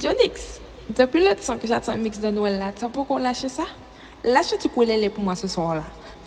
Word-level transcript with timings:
Jonix, 0.00 0.60
depuis 0.96 1.22
le 1.22 1.34
temps 1.36 1.58
que 1.58 1.66
j'attends 1.68 1.92
un 1.92 1.96
mix 1.98 2.18
de 2.18 2.30
Noël 2.30 2.58
là, 2.58 2.66
t'as 2.74 2.88
pour 2.88 3.06
qu'on 3.06 3.18
lâche 3.18 3.46
ça 3.48 3.64
Lâche 4.24 4.54
tu 4.58 4.68
pour 4.70 4.82
les 4.82 5.10
pour 5.10 5.22
moi 5.22 5.34
ce 5.36 5.46
soir 5.46 5.74
là. 5.74 5.82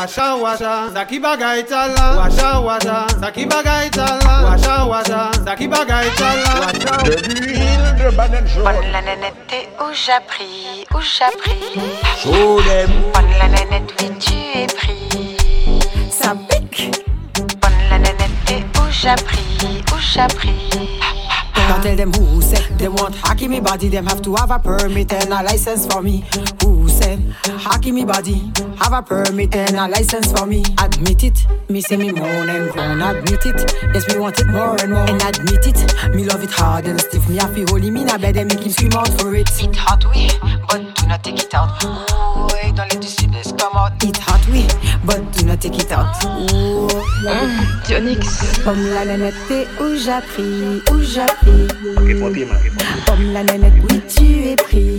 Washa 0.00 0.26
washa, 0.44 0.74
zaki 0.92 1.18
bagay 1.20 1.62
tala. 1.66 2.06
Washa 2.20 2.50
washa, 2.66 2.98
zaki 3.20 3.44
bagay 3.44 3.88
tala. 3.92 4.32
Washa 4.48 4.76
washa, 4.90 5.22
zaki 5.44 5.66
bagay 5.68 6.06
tala. 6.20 6.52
Washa. 6.68 6.94
Depuis 7.04 7.50
le 7.52 7.56
Banane 8.16 8.46
Jaune. 8.48 8.64
Bonne 8.64 8.90
l'année 8.92 9.18
où 9.90 9.94
j'appris, 9.94 10.84
où 10.94 11.00
j'appris. 11.00 11.80
Bonne 12.24 13.24
la 13.40 13.48
nanette, 13.48 13.92
oui, 14.00 14.08
tu 14.20 14.32
es 14.58 14.66
pris. 14.66 15.36
Ça 16.10 16.34
pique. 16.48 16.92
Bonne 17.60 17.72
la 17.90 17.98
nanette, 17.98 18.50
et 18.52 18.62
où 18.78 18.82
j'appris, 18.90 19.82
où 19.92 19.98
j'appris. 19.98 21.00
Now 21.68 21.80
tell 21.82 21.96
them 21.96 22.12
who 22.12 22.40
said 22.40 22.64
they 22.78 22.88
want 22.88 23.14
hack 23.24 23.40
me 23.42 23.60
body, 23.60 23.88
them 23.88 24.06
have 24.06 24.22
to 24.22 24.34
have 24.36 24.50
a 24.52 24.58
permit 24.60 25.12
and 25.12 25.32
a 25.32 25.42
license 25.42 25.86
for 25.86 26.02
me. 26.02 26.24
Ooh. 26.64 26.79
Hakimi 27.00 27.92
me 27.92 28.04
body, 28.04 28.52
have 28.76 28.92
a 28.92 29.02
permit 29.02 29.54
and 29.54 29.76
a 29.76 29.88
license 29.88 30.30
for 30.32 30.46
me. 30.46 30.62
Admit 30.80 31.24
it, 31.24 31.46
me 31.68 31.80
say 31.80 31.96
me 31.96 32.12
moan 32.12 32.48
and 32.48 32.70
groan. 32.72 33.00
Admit 33.00 33.46
it, 33.46 33.72
yes 33.94 34.12
we 34.12 34.20
want 34.20 34.38
it 34.38 34.46
more 34.48 34.78
and 34.80 34.92
more. 34.92 35.08
And 35.08 35.22
admit 35.22 35.66
it, 35.66 36.14
me 36.14 36.24
love 36.24 36.42
it 36.42 36.50
hard 36.50 36.86
and 36.86 37.00
stiff. 37.00 37.26
Me 37.28 37.36
happy, 37.36 37.64
holy 37.68 37.90
me 37.90 38.04
na 38.04 38.14
in 38.14 38.18
a 38.18 38.22
bed 38.22 38.36
and 38.36 38.52
make 38.54 38.64
him 38.64 38.72
swim 38.72 38.92
out 38.92 39.08
for 39.20 39.34
it. 39.34 39.48
It 39.62 39.76
hot 39.76 40.04
we, 40.14 40.28
but 40.68 40.94
do 40.94 41.06
not 41.06 41.24
take 41.24 41.40
it 41.42 41.54
out. 41.54 41.80
don't 41.80 42.76
let 42.76 42.94
les 42.94 43.02
see 43.16 43.26
this 43.26 43.52
come 43.52 43.76
out. 43.76 43.92
It 44.04 44.16
hot 44.18 44.46
we, 44.48 44.66
but 45.04 45.32
do 45.32 45.46
not 45.46 45.60
take 45.60 45.78
it 45.78 45.92
out. 45.92 46.14
oh, 46.22 46.88
Dionix. 47.86 48.60
Pomme 48.62 48.84
la 48.92 49.04
nanette, 49.04 49.68
où 49.80 49.96
j'appris, 49.96 50.82
où 50.92 51.00
j'appris. 51.00 51.66
Comme 53.06 53.32
la 53.32 53.42
nanette, 53.44 53.72
oui 53.90 54.00
tu 54.08 54.48
es 54.50 54.56
pris. 54.56 54.98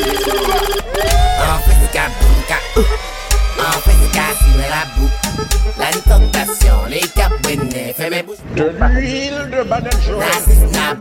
la 4.71 4.87
La 5.85 5.89
tentation, 6.05 6.77
les 6.89 7.03
cabinets, 7.11 7.93
fais 7.97 8.09
mes 8.09 8.25
De 8.55 8.71
l'huile 8.95 9.49
de 9.55 9.63
banane 9.63 9.89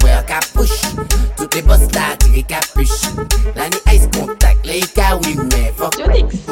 La 0.07 0.23
capuche. 0.25 0.83
Toutes 1.37 1.55
les 1.55 1.63
bosses 1.63 1.87
les 2.35 2.43
capuches. 2.43 3.07
La 3.55 3.67
ice 3.95 4.09
contact, 4.17 4.65
les 4.67 4.81
cas 4.81 5.19
mais 5.55 5.73
fuck. 5.77 5.95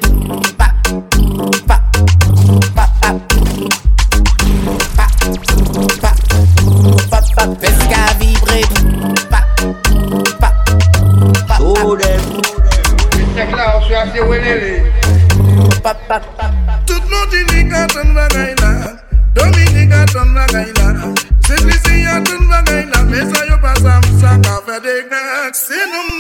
sin 25.68 26.19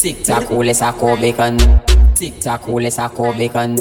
Tik 0.00 0.24
tak 0.24 0.48
ou 0.48 0.62
le 0.64 0.72
sakou 0.72 1.12
bekan 1.20 1.58
Tik 2.16 2.38
tak 2.40 2.64
ou 2.72 2.78
le 2.80 2.88
sakou 2.90 3.34
bekan 3.36 3.74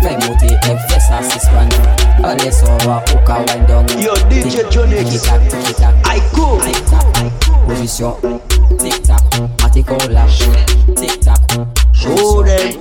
Fèy 0.00 0.16
moti 0.24 0.48
e 0.48 0.72
fè 0.86 0.96
sa 1.04 1.18
sispan 1.20 1.68
An 2.24 2.40
le 2.40 2.48
soba, 2.48 2.94
ou 3.12 3.20
ka 3.28 3.36
wèn 3.44 3.66
don 3.68 3.84
Yo 4.00 4.14
DJ 4.32 4.62
John 4.72 4.88
X 4.96 5.28
Aiko 6.08 6.56
Moujis 7.68 7.98
yo 8.00 8.14
Tik 8.80 9.02
tak, 9.04 9.20
mati 9.60 9.84
kou 9.84 10.00
la 10.16 10.24
Tik 10.96 11.18
tak, 11.20 11.58
jode 11.92 12.72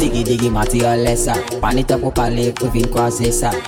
Digi 0.00 0.24
digi 0.24 0.48
mati 0.50 0.80
ou 0.88 0.96
le 1.04 1.12
sak 1.20 1.58
Panitap 1.60 2.00
ou 2.08 2.16
pale, 2.16 2.48
pou 2.56 2.72
vin 2.72 2.88
kwa 2.96 3.10
zè 3.12 3.28
sak 3.44 3.60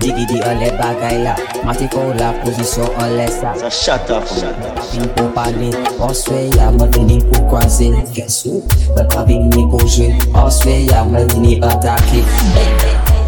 Digidi 0.00 0.40
an 0.48 0.58
le 0.58 0.70
bagay 0.80 1.18
la, 1.22 1.36
Matiko 1.62 2.00
la 2.16 2.32
pozisyon 2.40 2.88
an 2.96 3.10
lesa 3.18 3.52
Sa 3.60 3.68
shata 3.70 4.20
boun, 4.24 4.38
mwen 4.48 4.64
tak 4.64 4.86
bin 4.96 5.04
pou 5.18 5.28
palin 5.36 5.74
An 6.06 6.14
swe 6.16 6.38
ya 6.56 6.70
mwen 6.72 6.88
dini 6.96 7.18
pou 7.28 7.44
kwa 7.52 7.60
zen, 7.68 7.98
ges 8.16 8.38
ou 8.48 8.62
Mwen 8.96 9.10
kwa 9.12 9.26
bin 9.28 9.50
ni 9.52 9.66
pou 9.68 9.84
jwen, 9.92 10.16
an 10.40 10.48
swe 10.56 10.78
ya 10.88 11.02
mwen 11.04 11.28
dini 11.34 11.58
atake 11.68 12.22
E, 12.62 12.64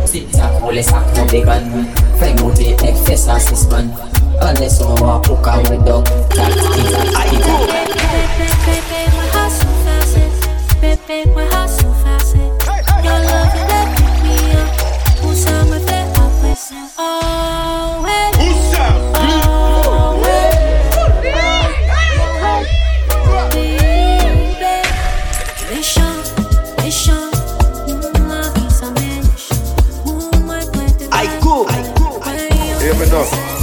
se 0.08 0.24
tak 0.32 0.56
mwen 0.64 0.78
lesak 0.78 1.12
mwen 1.12 1.28
degan, 1.34 1.68
frek 2.16 2.40
moun 2.40 2.56
de 2.56 2.72
ek 2.88 3.04
fe 3.04 3.18
sa 3.20 3.36
sesman 3.50 3.92
An 4.40 4.56
le 4.56 4.70
seman 4.72 5.20
pou 5.28 5.36
kamre 5.44 5.76
dog, 5.84 6.08
tak 6.32 6.56
ti 6.72 6.88
za 6.88 7.04
aigou 7.20 7.68
Bebe 8.08 9.02
mwen 9.12 9.36
hasou, 9.36 10.22
bebe 10.80 11.22
mwen 11.36 11.52
hasou 11.52 12.01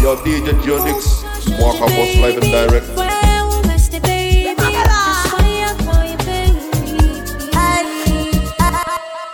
Yo, 0.10 0.16
DJ 0.24 0.48
Dionyx, 0.64 1.24
walk 1.62 1.76
up 1.82 1.90
us 2.02 2.18
live 2.18 2.38
and 2.42 2.52
direct. 2.52 2.88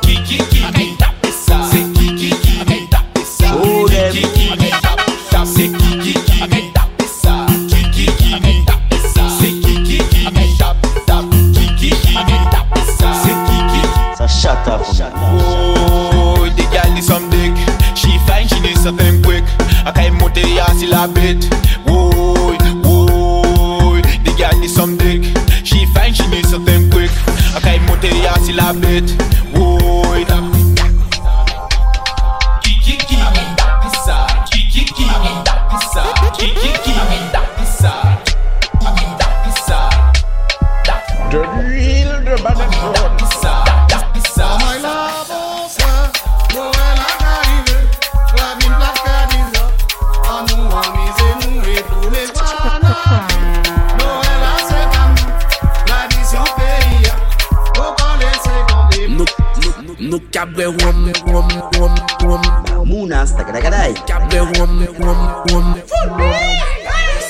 Cabre 60.40 60.68
wom, 60.68 61.12
rum, 61.26 61.48
rum, 61.76 61.94
rum. 62.22 62.40
Mamouna, 62.76 63.26
stagadagadai. 63.26 63.92
Cabre 64.06 64.40
wom, 64.56 64.86
wom, 64.98 65.44
wom, 65.52 65.74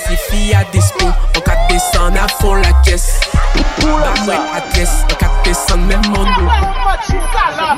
Si 0.07 0.15
fi 0.29 0.53
a 0.55 0.63
dispo, 0.71 1.07
an 1.35 1.43
ka 1.43 1.57
desan 1.69 2.15
a 2.15 2.29
fon 2.39 2.63
la 2.63 2.71
kes. 2.85 3.19
Bamwe 3.81 4.37
adres, 4.55 4.93
an 5.11 5.17
ka 5.19 5.29
desan 5.43 5.89
men 5.89 6.01
mondo. 6.07 6.43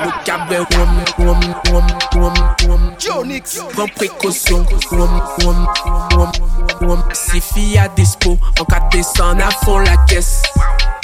Mo 0.05 0.11
cabre 0.23 0.59
wom, 0.77 0.93
wom, 1.17 1.41
wom, 1.73 1.87
wom, 2.21 2.33
rum. 2.67 2.93
Dionyx. 2.99 3.57
Pren 3.73 3.89
prekosyon, 3.97 4.67
wom, 4.91 5.19
wom, 5.39 5.67
wom, 6.11 6.31
rum. 6.79 7.03
Si 7.13 7.41
fi 7.41 7.75
a 7.79 7.87
dispo, 7.97 8.37
an 8.59 8.65
ka 8.69 8.87
desan 8.91 9.41
a 9.41 9.49
fon 9.65 9.79
la 9.83 9.97
kes. 10.05 10.43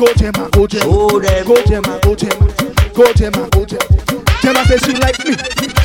Go 0.01 0.07
Gemma, 0.15 0.49
go 0.49 0.65
Gemma, 0.65 0.87
oh, 0.87 1.09
go 1.43 1.63
Gemma, 1.63 1.99
go 2.01 2.15
Gemma, 2.15 2.53
go 3.03 3.13
Gemma, 3.13 3.49
go 3.51 3.65
Gemma. 3.67 4.23
Gemma 4.41 4.65
says 4.65 4.81
she 4.83 4.93
like 4.95 5.19
me, 5.23 5.33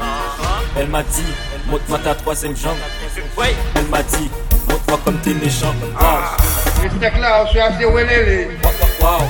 El 0.77 0.87
ma 0.87 1.01
di, 1.03 1.23
motwa 1.67 1.97
ta 1.99 2.13
troazem 2.15 2.53
jang. 2.55 2.77
El 3.75 3.85
ma 3.91 3.99
di, 4.13 4.29
motwa 4.69 4.95
kom 5.03 5.17
te 5.23 5.33
me 5.35 5.49
jang. 5.51 5.77
Waou! 5.99 6.47
Mr. 6.85 7.09
Klaus, 7.17 7.51
yase 7.55 7.85
wene 7.91 8.21
le. 8.29 8.37
Waou! 9.03 9.27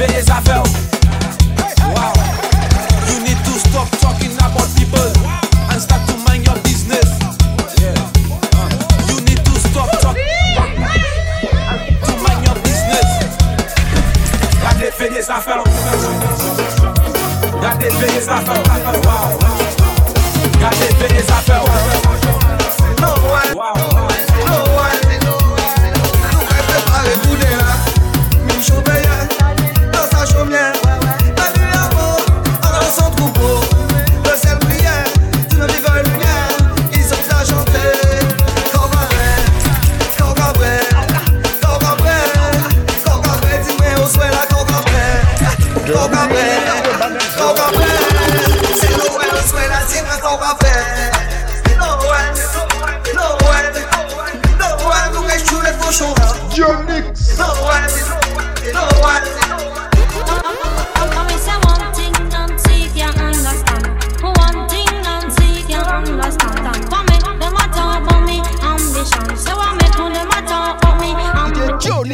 indefensável 0.01 0.88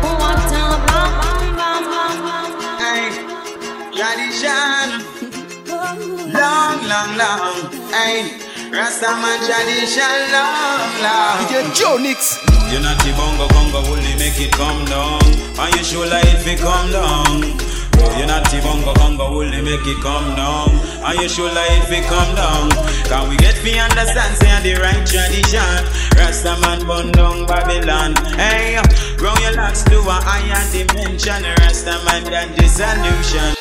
What 0.00 0.40
bam 0.48 1.10
bam 1.54 1.54
bam 1.60 1.82
bam 1.88 2.48
Hey, 2.80 3.04
Yadishan, 3.92 5.04
long 6.32 6.78
long 6.88 7.10
long, 7.20 7.42
hey. 7.92 8.45
Rasta 8.72 9.14
man 9.22 9.38
tradition 9.46 10.18
love, 10.32 10.98
love. 11.00 11.38
DJ 11.46 11.70
Joe 11.76 11.98
Nix. 11.98 12.34
You 12.72 12.80
not 12.82 12.98
the 13.06 13.12
bongo 13.14 13.46
bongo, 13.54 13.78
only 13.92 14.14
make 14.18 14.40
it 14.42 14.50
come 14.50 14.84
down. 14.90 15.22
And 15.58 15.74
you 15.76 15.84
sure 15.84 16.06
like 16.10 16.24
it 16.26 16.58
come 16.58 16.90
down. 16.90 17.42
You 18.18 18.26
not 18.26 18.44
the 18.50 18.58
bongo 18.66 18.92
bongo, 18.94 19.22
only 19.24 19.62
make 19.62 19.86
it 19.86 20.02
come 20.02 20.34
down. 20.34 20.70
And 21.06 21.14
you 21.22 21.28
sure 21.28 21.52
like 21.54 21.68
it 21.86 22.06
come 22.10 22.34
down. 22.34 22.70
Can 23.06 23.28
we 23.30 23.36
get 23.36 23.54
me 23.62 23.78
understand 23.78 24.34
say 24.38 24.50
the 24.66 24.80
right 24.82 25.06
tradition? 25.06 25.78
Rasta 26.18 26.58
man 26.58 27.12
down 27.12 27.46
Babylon. 27.46 28.16
Hey, 28.34 28.82
grow 29.16 29.34
your 29.46 29.52
locks 29.54 29.84
to 29.84 29.98
a 30.00 30.18
higher 30.26 30.60
dimension. 30.72 31.44
Rasta 31.62 32.02
man 32.04 32.24
that 32.34 32.48
the 32.56 32.66
solution. 32.66 33.54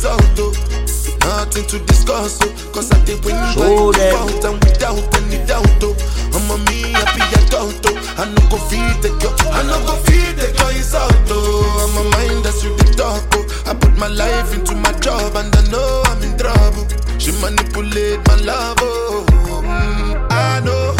Nothing 1.23 1.65
to 1.67 1.79
discuss, 1.87 2.35
oh, 2.43 2.51
cause 2.73 2.91
I 2.91 2.99
did 3.05 3.23
win 3.23 3.33
you 3.35 3.51
Show 3.55 3.91
them. 3.93 4.27
and 4.43 4.59
without 4.63 4.99
any 5.15 5.39
oh. 5.39 5.45
doubt, 5.47 5.83
oh. 5.87 5.95
I'm 6.35 6.51
a 6.51 6.57
me 6.69 6.91
happy 6.91 7.23
adult, 7.39 7.79
oh. 7.87 7.95
I 8.19 8.25
no 8.27 8.43
go 8.51 8.57
feed 8.67 8.97
the 8.99 9.07
girl, 9.23 9.31
I 9.53 9.63
no 9.63 9.79
go 9.87 9.95
feed 10.03 10.35
the 10.35 10.51
girl, 10.59 10.69
it's 10.75 10.93
out, 10.93 11.09
oh. 11.31 11.79
I'm 11.87 11.95
a 11.95 12.03
mind 12.11 12.43
that's 12.43 12.61
you 12.61 12.75
the 12.75 12.83
talk, 12.99 13.23
oh. 13.39 13.71
I 13.71 13.73
put 13.73 13.95
my 13.97 14.07
life 14.11 14.53
into 14.53 14.75
my 14.75 14.91
job 14.99 15.33
and 15.37 15.55
I 15.55 15.63
know 15.71 16.03
I'm 16.11 16.19
in 16.27 16.35
trouble. 16.37 16.83
She 17.19 17.31
manipulate 17.39 18.19
my 18.27 18.35
love, 18.43 18.77
oh. 18.83 19.23
Mm, 19.63 20.27
I 20.29 20.59
know 20.59 20.91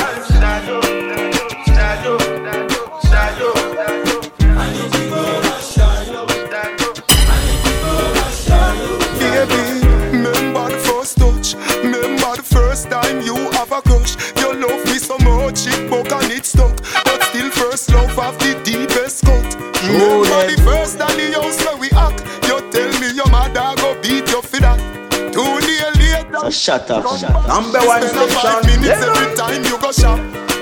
shut 26.51 26.89
up. 26.91 27.03
Shut 27.19 27.29
up. 27.31 27.47
Number 27.47 27.79
one 27.79 28.01
station. 28.03 28.29
Five 28.29 28.65
minutes 28.65 28.87
yeah. 28.87 29.13
every 29.15 29.35
time 29.35 29.63
you 29.63 29.79
go 29.79 29.91
shop. 29.91 30.17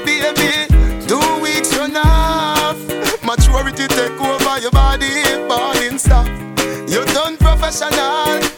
Baby, 0.05 0.67
two 1.05 1.19
weeks 1.41 1.75
enough. 1.77 2.79
Maturity 3.23 3.87
take 3.87 4.19
over 4.21 4.59
your 4.59 4.71
body, 4.71 5.23
falling 5.47 5.97
stuff. 5.97 6.27
You 6.89 6.99
are 7.01 7.05
done 7.13 7.37
professional. 7.37 8.54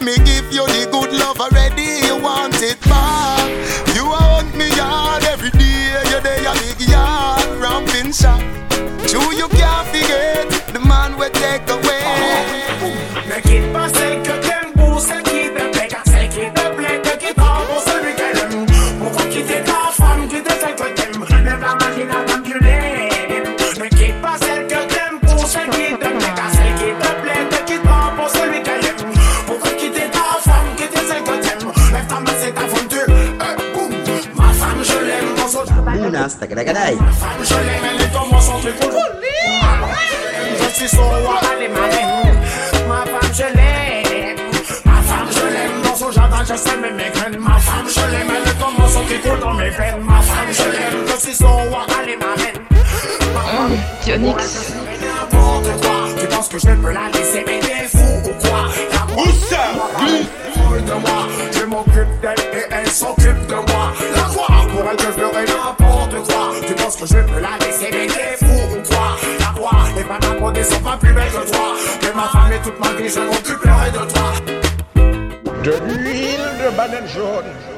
Dionix. 54.03 54.73
Tu 56.19 56.27
penses 56.27 56.47
que 56.49 56.59
je 56.59 56.65
peux 56.71 56.91
la 56.91 57.09
laisser 57.13 57.41
béder 57.43 57.87
fou 57.87 58.03
ou 58.25 58.47
quoi 58.47 58.65
Où 59.17 59.25
ça 59.49 59.61
de 60.77 60.91
moi, 60.93 61.27
je 61.51 61.65
m'occupe 61.65 62.21
d'elle 62.21 62.39
et 62.59 62.63
elle 62.71 62.89
s'occupe 62.89 63.47
de 63.47 63.53
moi. 63.55 63.91
La 64.15 64.21
croix 64.23 64.45
pour 64.69 64.85
elle 64.89 64.95
que 64.95 65.03
je 65.03 65.11
ferai 65.11 65.45
n'importe 65.45 66.27
quoi. 66.27 66.51
Tu 66.65 66.73
penses 66.75 66.95
que 66.97 67.05
je 67.07 67.13
peux 67.23 67.39
la 67.39 67.57
laisser 67.65 67.89
béder 67.89 68.35
fou 68.37 68.45
ou 68.71 68.87
quoi 68.93 69.17
La 69.39 69.53
croix, 69.55 69.87
et 69.99 70.03
pas 70.03 70.19
ta 70.19 70.63
sont 70.63 70.79
pas 70.81 70.97
plus 70.97 71.11
belles 71.13 71.29
que 71.31 71.49
toi. 71.51 71.73
Que 71.99 72.15
ma 72.15 72.23
femme 72.27 72.53
et 72.53 72.61
toute 72.61 72.79
ma 72.79 72.91
vie, 72.93 73.09
je 73.09 73.19
m'occuperai 73.19 73.91
de 73.91 74.11
toi. 74.11 75.63
De 75.63 75.73
l'huile 75.83 76.47
de 76.63 76.69
banane 76.77 77.07
jaune 77.07 77.76